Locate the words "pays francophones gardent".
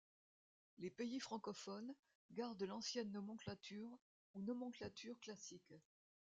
0.89-2.63